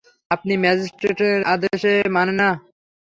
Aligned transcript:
আপনি 0.31 0.53
ম্যাজিস্ট্রেটের 0.63 1.37
আদেশ 1.53 1.81
মানেন 2.07 2.35
না? 2.39 2.49